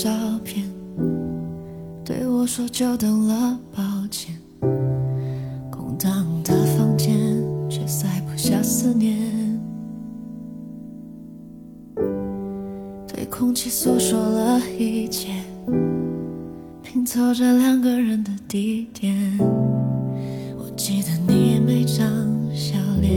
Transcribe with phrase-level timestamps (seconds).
[0.00, 0.08] 照
[0.44, 0.64] 片，
[2.04, 4.32] 对我说久等了，抱歉。
[5.72, 7.16] 空荡的房间，
[7.68, 9.18] 却塞不下思念。
[13.08, 15.32] 对空气诉说了一切，
[16.80, 19.36] 拼凑着两个人的地点。
[19.40, 22.06] 我记得你每张
[22.54, 23.10] 笑脸。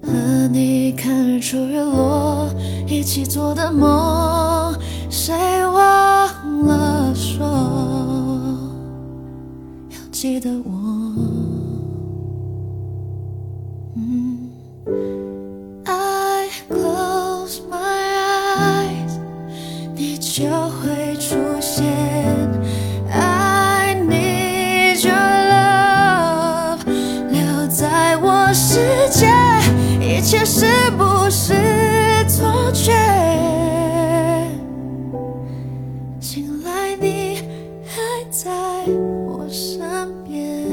[0.00, 2.27] 和你看日出日落，
[2.98, 4.74] 一起做的梦，
[5.08, 5.32] 谁
[5.64, 7.46] 忘了说
[9.88, 10.72] 要记得我？
[13.94, 14.50] 嗯
[15.84, 17.78] ，I close my
[18.58, 19.12] eyes，
[19.94, 20.42] 你就
[20.80, 21.86] 会出现。
[23.12, 25.14] I need your
[25.52, 26.80] love，
[27.30, 29.28] 留在我世界。
[30.00, 31.04] 一切是不
[38.90, 39.80] 我身
[40.24, 40.64] 边，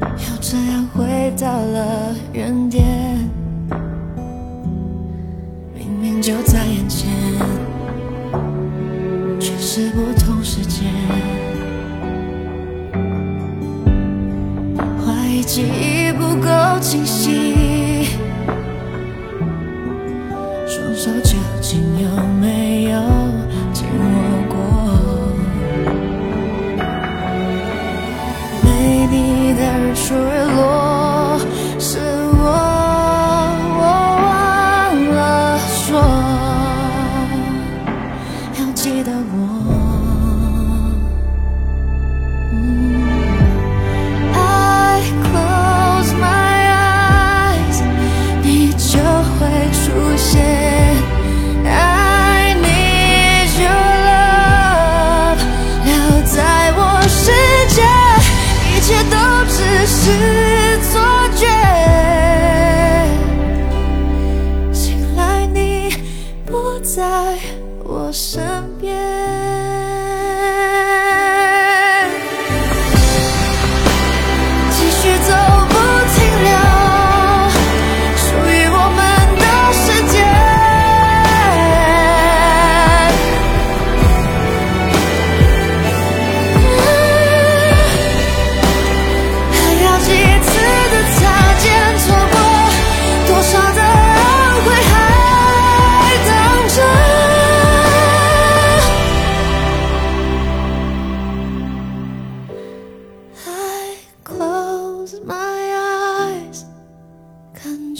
[0.00, 2.84] 又这样回到了原点，
[5.74, 7.10] 明明就在眼前，
[9.38, 10.92] 却是不同时间。
[15.04, 16.48] 怀疑记忆不够
[16.80, 17.49] 清晰，
[39.02, 39.39] 的我。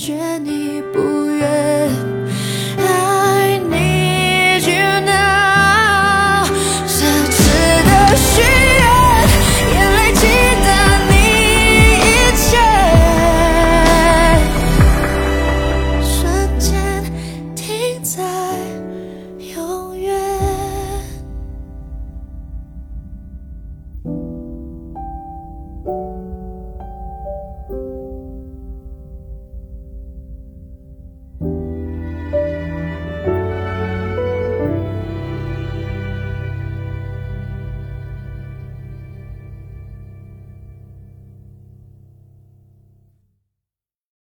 [0.00, 1.09] 觉你不